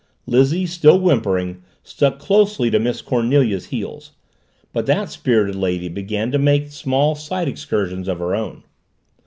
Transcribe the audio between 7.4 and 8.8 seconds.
excursions of her own.